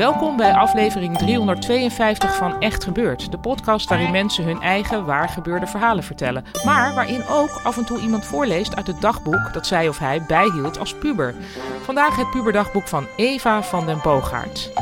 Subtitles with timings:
[0.00, 3.30] Welkom bij aflevering 352 van Echt Gebeurd.
[3.30, 6.44] De podcast waarin mensen hun eigen waar gebeurde verhalen vertellen.
[6.64, 10.24] Maar waarin ook af en toe iemand voorleest uit het dagboek dat zij of hij
[10.28, 11.34] bijhield als puber.
[11.82, 14.72] Vandaag het puberdagboek van Eva van den Boogaard.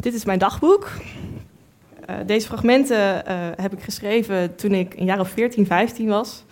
[0.00, 0.90] Dit is mijn dagboek.
[2.08, 6.44] Eh, deze fragmenten eh, heb ik geschreven toen ik een jaar of 14, 15 was.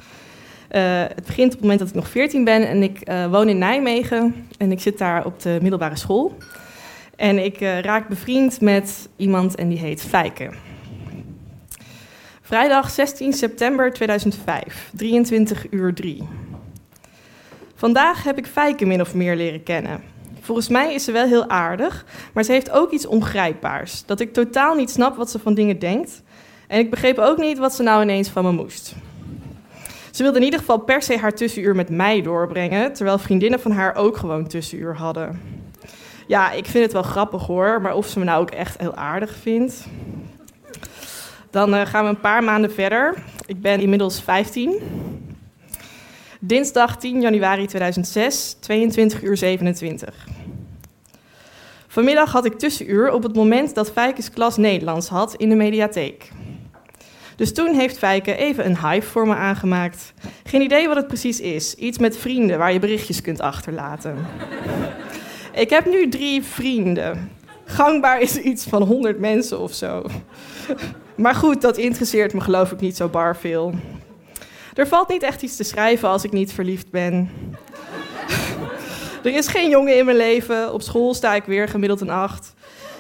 [0.69, 3.59] Eh, het begint op het moment dat ik nog 14 ben en ik woon in
[3.59, 6.37] Nijmegen en ik zit daar op de middelbare school.
[7.17, 10.51] En ik raak bevriend met iemand en die heet Fijke.
[12.43, 16.23] Vrijdag 16 september 2005, 23 uur 3.
[17.75, 20.16] Vandaag heb ik Fijke min of meer leren kennen.
[20.47, 24.05] Volgens mij is ze wel heel aardig, maar ze heeft ook iets ongrijpbaars.
[24.05, 26.23] Dat ik totaal niet snap wat ze van dingen denkt.
[26.67, 28.95] En ik begreep ook niet wat ze nou ineens van me moest.
[30.11, 33.71] Ze wilde in ieder geval per se haar tussenuur met mij doorbrengen, terwijl vriendinnen van
[33.71, 35.41] haar ook gewoon tussenuur hadden.
[36.27, 38.95] Ja, ik vind het wel grappig hoor, maar of ze me nou ook echt heel
[38.95, 39.87] aardig vindt.
[41.51, 43.15] Dan eh, gaan we een paar maanden verder.
[43.47, 44.81] Ik ben inmiddels 15.
[46.41, 50.36] Dinsdag 10 januari 2006, 22 uur 27.
[51.97, 56.31] Vanmiddag had ik tussenuur op het moment dat Fijkes klas Nederlands had in de mediatheek.
[57.37, 60.13] Dus toen heeft Fijke even een hive voor me aangemaakt.
[60.45, 61.75] Geen idee wat het precies is.
[61.75, 64.17] Iets met vrienden waar je berichtjes kunt achterlaten.
[65.53, 67.31] ik heb nu drie vrienden.
[67.65, 70.05] Gangbaar is iets van 100 mensen of zo.
[71.15, 73.75] maar goed, dat interesseert me geloof ik niet zo bar veel.
[74.75, 77.31] Er valt niet echt iets te schrijven als ik niet verliefd ben.
[79.27, 80.73] Er is geen jongen in mijn leven.
[80.73, 82.55] Op school sta ik weer gemiddeld een acht.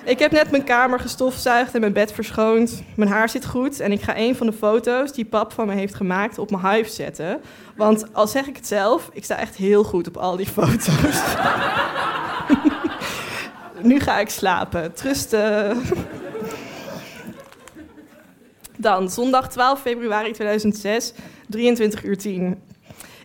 [0.04, 2.82] Ik heb net mijn kamer gestofzuigd en mijn bed verschoond.
[2.96, 5.74] Mijn haar zit goed en ik ga een van de foto's die pap van me
[5.74, 7.40] heeft gemaakt op mijn hive zetten.
[7.76, 11.20] Want al zeg ik het zelf, ik sta echt heel goed op al die foto's.
[13.82, 14.94] nu ga ik slapen.
[14.94, 15.82] Trusten.
[18.76, 21.12] Dan zondag 12 februari 2006,
[21.48, 22.60] 23 uur 10.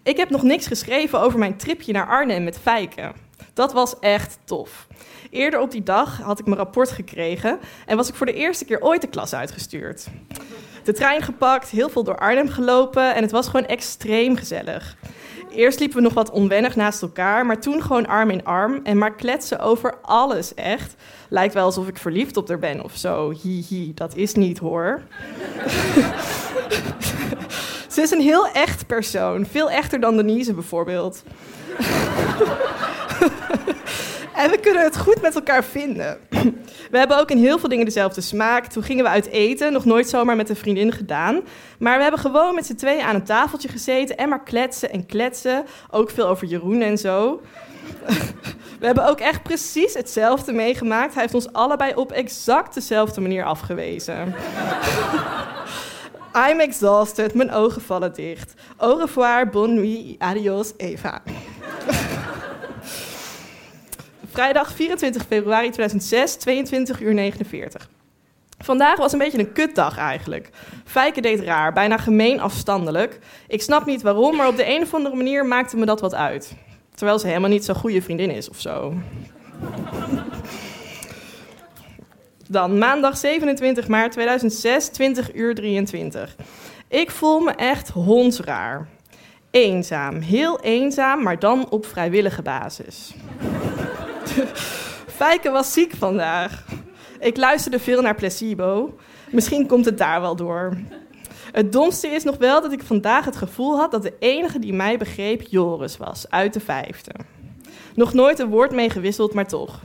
[0.04, 3.12] Ik heb nog niks geschreven over mijn tripje naar Arnhem met Fijke.
[3.54, 4.88] Dat was echt tof.
[5.30, 8.66] Eerder op die dag had ik mijn rapport gekregen en was ik voor de eerste
[8.66, 10.08] keer ooit de klas uitgestuurd.
[10.84, 14.96] De trein gepakt, heel veel door Arnhem gelopen en het was gewoon extreem gezellig.
[15.52, 18.98] Eerst liepen we nog wat onwennig naast elkaar, maar toen gewoon arm in arm en
[18.98, 20.96] maar kletsen over alles echt.
[21.30, 23.34] Lijkt wel alsof ik verliefd op haar ben of zo.
[23.42, 25.02] Hihi, dat is niet hoor.
[27.92, 31.24] Ze is een heel echt persoon, veel echter dan Denise bijvoorbeeld.
[34.36, 36.18] En we kunnen het goed met elkaar vinden.
[36.92, 38.66] We hebben ook in heel veel dingen dezelfde smaak.
[38.66, 41.42] Toen gingen we uit eten, nog nooit zomaar met een vriendin gedaan.
[41.80, 45.06] Maar we hebben gewoon met z'n tweeën aan een tafeltje gezeten en maar kletsen en
[45.06, 45.66] kletsen.
[45.90, 47.42] Ook veel over Jeroen en zo.
[48.80, 51.14] We hebben ook echt precies hetzelfde meegemaakt.
[51.14, 54.34] Hij heeft ons allebei op exact dezelfde manier afgewezen.
[56.36, 58.54] I'm exhausted, mijn ogen vallen dicht.
[58.78, 61.22] Au revoir, bonne nuit, adios, Eva.
[64.32, 67.90] Vrijdag 24 februari 2006, 22 uur 49.
[68.58, 70.50] Vandaag was een beetje een kutdag eigenlijk.
[70.86, 73.20] Fijke deed raar, bijna gemeen afstandelijk.
[73.48, 76.14] Ik snap niet waarom, maar op de een of andere manier maakte me dat wat
[76.14, 76.54] uit.
[76.96, 78.94] Terwijl ze helemaal niet zo'n goede vriendin is of zo.
[82.52, 86.36] Dan maandag 27 maart 2006, 20 uur 23.
[86.88, 88.88] Ik voel me echt hondsraar.
[89.52, 93.14] Eenzaam, heel eenzaam, maar dan op vrijwillige basis.
[95.22, 96.66] Fijke was ziek vandaag.
[97.20, 98.98] Ik luisterde veel naar placebo.
[99.30, 100.78] Misschien komt het daar wel door.
[101.52, 104.74] Het domste is nog wel dat ik vandaag het gevoel had dat de enige die
[104.74, 107.12] mij begreep Joris was, uit de vijfde.
[107.96, 109.80] Nog nooit een woord mee gewisseld, maar toch.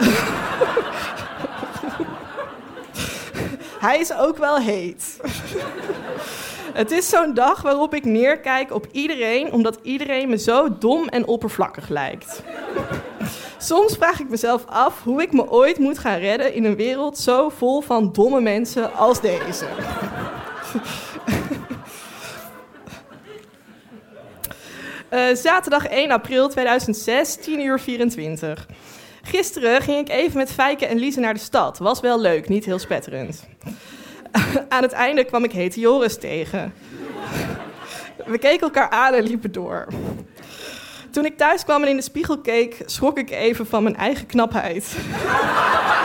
[3.82, 5.16] Hij is ook wel heet.
[6.80, 11.26] Het is zo'n dag waarop ik neerkijk op iedereen, omdat iedereen me zo dom en
[11.26, 12.42] oppervlakkig lijkt.
[13.58, 17.18] Soms vraag ik mezelf af hoe ik me ooit moet gaan redden in een wereld
[17.18, 19.66] zo vol van domme mensen als deze.
[25.12, 28.66] Uh, zaterdag 1 april 2006, 10 uur 24.
[29.22, 31.78] Gisteren ging ik even met Fijke en Lise naar de stad.
[31.78, 33.44] Was wel leuk, niet heel spetterend.
[34.68, 36.74] Aan het einde kwam ik hete Joris tegen.
[38.26, 39.86] We keken elkaar aan en liepen door.
[41.10, 44.26] Toen ik thuis kwam en in de spiegel keek, schrok ik even van mijn eigen
[44.26, 44.86] knapheid.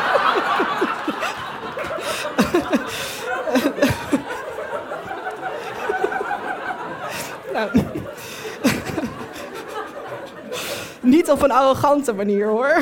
[11.07, 12.81] Niet op een arrogante manier hoor.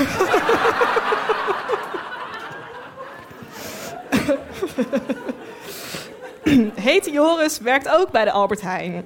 [6.73, 9.05] Hete Joris werkt ook bij de Albert Heijn.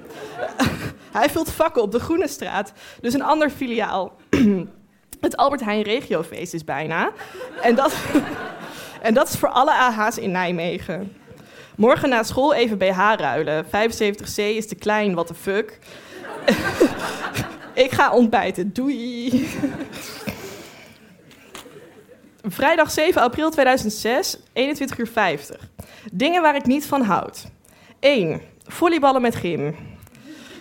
[1.12, 4.16] Hij vult vakken op de Groene Straat, dus een ander filiaal.
[5.20, 7.10] Het Albert Heijn Regiofeest is bijna.
[7.62, 7.94] En dat,
[9.02, 11.16] en dat is voor alle AH's in Nijmegen.
[11.76, 13.64] Morgen na school even BH ruilen.
[13.64, 15.78] 75C is te klein, what the fuck.
[17.80, 18.72] Ik ga ontbijten.
[18.72, 19.48] Doei.
[22.42, 25.68] Vrijdag 7 april 2006, 21 uur 50.
[26.12, 27.46] Dingen waar ik niet van houd.
[28.00, 28.40] 1.
[28.64, 29.76] Volleyballen met gym.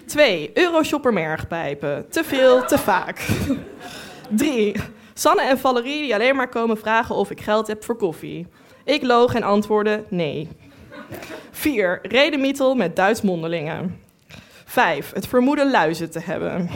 [0.05, 0.51] 2.
[0.53, 2.09] Euroshopper mergpijpen.
[2.09, 3.27] Te veel, te vaak.
[4.29, 4.75] 3.
[5.13, 8.47] Sanne en Valerie die alleen maar komen vragen of ik geld heb voor koffie.
[8.83, 10.47] Ik loog en antwoordde nee.
[11.51, 11.99] 4.
[12.01, 14.07] Redemietel met Duits mondelingen.
[14.69, 15.11] 5.
[15.13, 16.69] Het vermoeden luizen te hebben.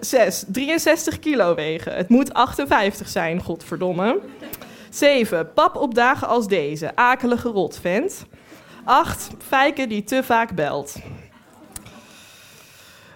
[0.00, 0.44] 6.
[0.46, 1.96] 63 kilo wegen.
[1.96, 4.18] Het moet 58 zijn, godverdomme.
[4.90, 5.52] 7.
[5.52, 6.96] Pap op dagen als deze.
[6.96, 8.26] Akelige rotvent.
[8.84, 9.30] 8.
[9.38, 10.96] Fijke die te vaak belt.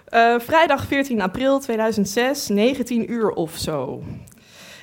[0.09, 4.03] Uh, vrijdag 14 april 2006, 19 uur of zo.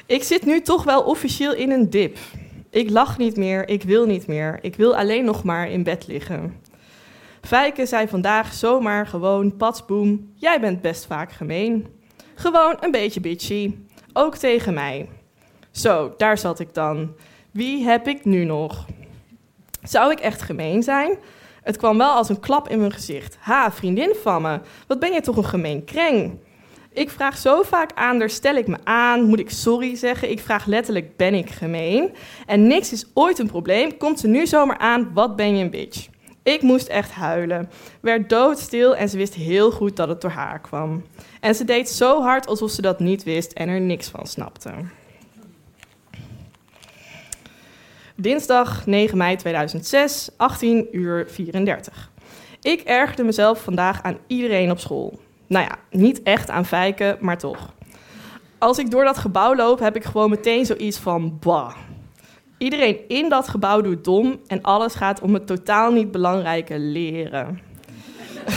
[0.06, 2.18] Ik zit nu toch wel officieel in een dip.
[2.70, 4.58] Ik lach niet meer, ik wil niet meer.
[4.62, 6.61] Ik wil alleen nog maar in bed liggen.
[7.42, 11.86] Fijke zei vandaag zomaar gewoon patsboom, jij bent best vaak gemeen.
[12.34, 13.74] Gewoon een beetje bitchy,
[14.12, 15.08] ook tegen mij.
[15.70, 17.14] Zo, daar zat ik dan.
[17.50, 18.86] Wie heb ik nu nog?
[19.82, 21.16] Zou ik echt gemeen zijn?
[21.62, 23.36] Het kwam wel als een klap in mijn gezicht.
[23.40, 26.38] Ha, vriendin van me, wat ben je toch een gemeen kreng?
[26.92, 30.30] Ik vraag zo vaak aan, daar stel ik me aan, moet ik sorry zeggen?
[30.30, 32.14] Ik vraag letterlijk, ben ik gemeen?
[32.46, 35.70] En niks is ooit een probleem, komt ze nu zomaar aan, wat ben je een
[35.70, 36.10] bitch?
[36.42, 37.70] Ik moest echt huilen.
[38.00, 41.04] Werd doodstil en ze wist heel goed dat het door haar kwam.
[41.40, 44.70] En ze deed zo hard alsof ze dat niet wist en er niks van snapte.
[48.16, 52.10] Dinsdag 9 mei 2006, 18 uur 34.
[52.62, 55.18] Ik ergerde mezelf vandaag aan iedereen op school.
[55.46, 57.72] Nou ja, niet echt aan fijken, maar toch.
[58.58, 61.76] Als ik door dat gebouw loop, heb ik gewoon meteen zoiets van bah.
[62.62, 67.60] Iedereen in dat gebouw doet dom en alles gaat om het totaal niet belangrijke leren.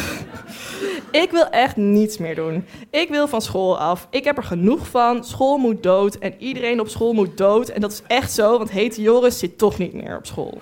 [1.24, 2.66] ik wil echt niets meer doen.
[2.90, 4.07] Ik wil van school af.
[4.10, 5.24] Ik heb er genoeg van.
[5.24, 7.69] School moet dood en iedereen op school moet dood.
[7.69, 10.57] En dat is echt zo, want hete Joris zit toch niet meer op school.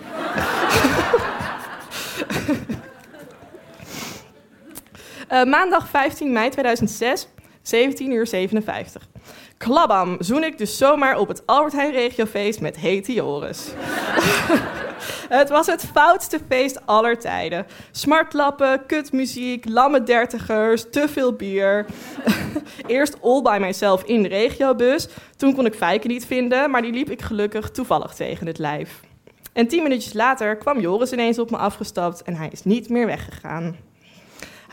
[5.32, 7.28] uh, maandag 15 mei 2006,
[7.62, 9.08] 17 uur 57.
[9.58, 13.68] Klabam, zoen ik dus zomaar op het Albert Heijn regiofeest met hete Joris.
[15.40, 17.66] het was het foutste feest aller tijden.
[17.92, 21.86] Smartlappen, kutmuziek, lamme dertigers, te veel bier.
[22.88, 25.08] Eerst all by myself in de regiobus.
[25.38, 29.00] Toen kon ik Fijke niet vinden, maar die liep ik gelukkig toevallig tegen het lijf.
[29.54, 33.06] En tien minuutjes later kwam Joris ineens op me afgestapt en hij is niet meer
[33.06, 33.76] weggegaan.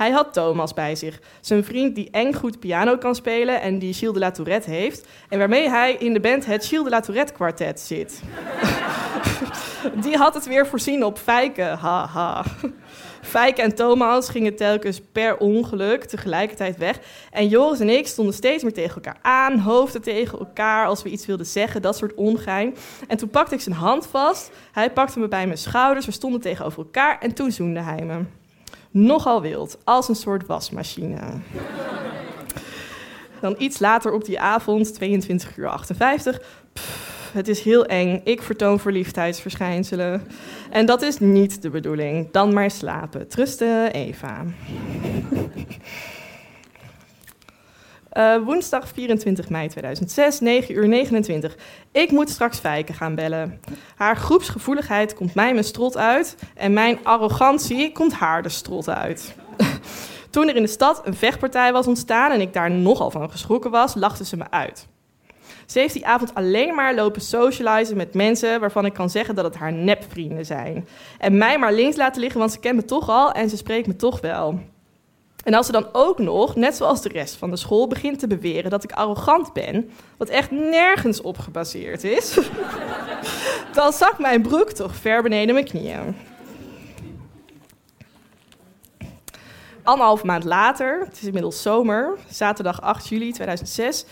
[0.01, 3.95] Hij had Thomas bij zich, zijn vriend die eng goed piano kan spelen en die
[3.95, 5.07] Gilles de la Tourette heeft.
[5.29, 8.23] En waarmee hij in de band het Gilles de la Tourette kwartet zit.
[10.05, 12.45] die had het weer voorzien op Fijke, haha.
[13.23, 16.99] Fijke en Thomas gingen telkens per ongeluk tegelijkertijd weg.
[17.31, 21.11] En Joris en ik stonden steeds meer tegen elkaar aan, hoofden tegen elkaar als we
[21.11, 22.77] iets wilden zeggen, dat soort ongein.
[23.09, 26.41] En toen pakte ik zijn hand vast, hij pakte me bij mijn schouders, we stonden
[26.41, 28.25] tegenover elkaar en toen zoende hij me
[28.91, 31.19] nogal wild, als een soort wasmachine.
[33.41, 36.41] Dan iets later op die avond, 22 uur 58.
[37.33, 38.21] het is heel eng.
[38.25, 40.27] Ik vertoon verliefdheidsverschijnselen.
[40.71, 42.31] En dat is niet de bedoeling.
[42.31, 43.29] Dan maar slapen.
[43.29, 44.45] Trusten, Eva.
[48.13, 51.57] Uh, woensdag 24 mei 2006, 9 uur 29.
[51.93, 53.61] Ik moet straks Fijke gaan bellen.
[53.97, 59.35] Haar groepsgevoeligheid komt mij mijn strot uit en mijn arrogantie komt haar de strot uit.
[60.31, 63.71] Toen er in de stad een vechtpartij was ontstaan en ik daar nogal van geschrokken
[63.71, 64.89] was, lachte ze me uit.
[65.67, 69.45] Ze heeft die avond alleen maar lopen socializen met mensen waarvan ik kan zeggen dat
[69.45, 70.89] het haar nepvrienden zijn.
[71.19, 73.87] En mij maar links laten liggen, want ze kent me toch al en ze spreekt
[73.87, 74.61] me toch wel.
[75.45, 78.27] En als ze dan ook nog, net zoals de rest van de school, begint te
[78.27, 82.39] beweren dat ik arrogant ben, wat echt nergens op gebaseerd is,
[83.75, 86.17] dan zakt mijn broek toch ver beneden mijn knieën.
[89.83, 94.05] Anderhalf maand later, het is inmiddels zomer, zaterdag 8 juli 2006,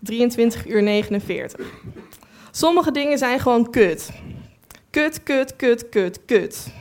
[0.00, 1.66] 23 uur 49.
[2.50, 4.10] Sommige dingen zijn gewoon kut.
[4.90, 6.72] Kut, kut, kut, kut, kut.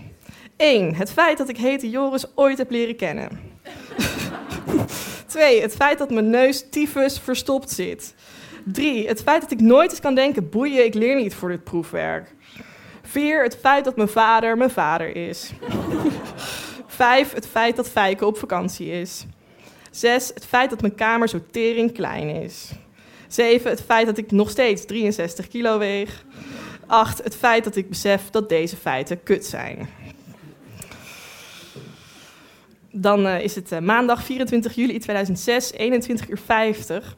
[0.58, 0.96] 1.
[0.96, 3.47] Het feit dat ik hete Joris ooit heb leren kennen.
[5.28, 5.62] 2.
[5.62, 8.16] Het feit dat mijn neus tyfus verstopt zit.
[8.64, 9.08] 3.
[9.08, 12.36] Het feit dat ik nooit eens kan denken, boeien, ik leer niet voor dit proefwerk.
[13.02, 13.44] 4.
[13.44, 15.52] Het feit dat mijn vader mijn vader is.
[16.88, 17.34] 5.
[17.34, 19.26] Het feit dat Fijke op vakantie is.
[19.92, 20.32] 6.
[20.34, 22.72] Het feit dat mijn kamer zo tering klein is.
[23.28, 23.70] 7.
[23.70, 26.26] Het feit dat ik nog steeds 63 kilo weeg.
[26.88, 27.24] 8.
[27.24, 29.90] Het feit dat ik besef dat deze feiten kut zijn.
[33.00, 37.18] Dan uh, is het uh, maandag 24 juli 2006, 21 uur 50.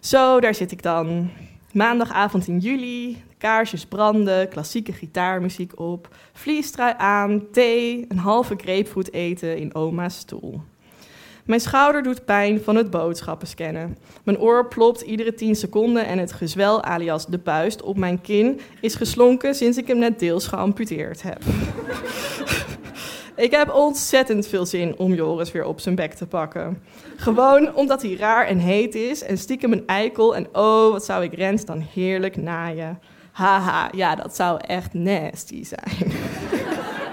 [0.00, 1.30] Zo, daar zit ik dan.
[1.72, 9.58] Maandagavond in juli, kaarsjes branden, klassieke gitaarmuziek op, vliestrui aan, thee, een halve grapefruit eten
[9.58, 10.60] in oma's stoel.
[11.44, 13.98] Mijn schouder doet pijn van het boodschappen scannen.
[14.24, 18.60] Mijn oor plopt iedere 10 seconden en het gezwel alias de puist op mijn kin
[18.80, 21.42] is geslonken sinds ik hem net deels geamputeerd heb.
[23.42, 26.82] Ik heb ontzettend veel zin om Joris weer op zijn bek te pakken.
[27.16, 30.36] Gewoon omdat hij raar en heet is en stiekem een eikel.
[30.36, 33.00] En oh, wat zou ik Rens dan heerlijk naaien.
[33.32, 36.12] Haha, ja, dat zou echt nasty zijn.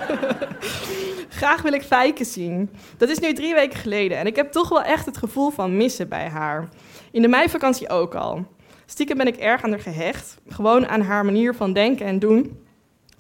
[1.40, 2.70] Graag wil ik Fijke zien.
[2.98, 5.78] Dat is nu drie weken geleden en ik heb toch wel echt het gevoel van
[5.78, 6.70] missen bij haar.
[7.12, 8.46] In de meivakantie ook al.
[8.86, 10.38] Stiekem ben ik erg aan haar gehecht.
[10.48, 12.68] Gewoon aan haar manier van denken en doen.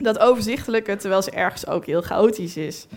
[0.02, 2.88] Dat overzichtelijke, terwijl ze ergens ook heel chaotisch is.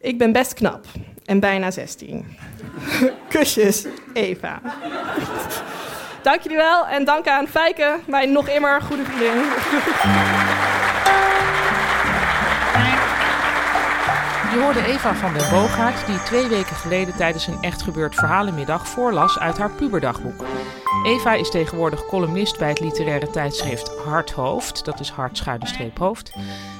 [0.00, 0.84] Ik ben best knap
[1.24, 2.36] en bijna 16.
[3.28, 4.60] Kusjes, Eva.
[6.22, 9.42] dank jullie wel en dank aan Fijke, mijn nog immer goede vriendin.
[14.56, 18.88] Je hoorde Eva van den Boogaard, die twee weken geleden tijdens een echt gebeurd verhalenmiddag
[18.88, 20.44] voorlas uit haar puberdagboek.
[21.04, 25.42] Eva is tegenwoordig columnist bij het literaire tijdschrift Harthoofd, dat is hart
[25.98, 26.32] hoofd.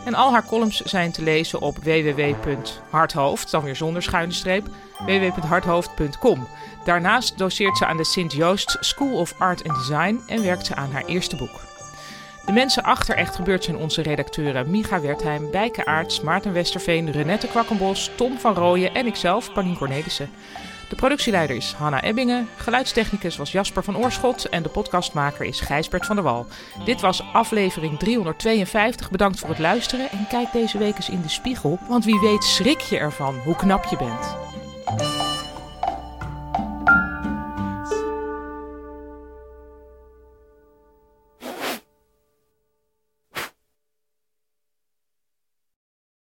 [0.04, 4.66] En al haar columns zijn te lezen op www.harthoofd, dan weer zonder schuine streep,
[4.98, 6.48] www.harthoofd.com.
[6.84, 10.74] Daarnaast doseert ze aan de Sint Joost School of Art and Design en werkt ze
[10.74, 11.75] aan haar eerste boek.
[12.46, 17.46] De mensen achter Echt Gebeurd zijn onze redacteuren Micha Wertheim, Bijke Aarts, Maarten Westerveen, Renette
[17.46, 20.30] Kwakkenbos, Tom van Rooyen en ikzelf, Paulien Cornelissen.
[20.88, 26.06] De productieleider is Hanna Ebbingen, geluidstechnicus was Jasper van Oorschot en de podcastmaker is Gijsbert
[26.06, 26.46] van der Wal.
[26.84, 29.10] Dit was aflevering 352.
[29.10, 32.44] Bedankt voor het luisteren en kijk deze week eens in de spiegel, want wie weet
[32.44, 35.15] schrik je ervan hoe knap je bent.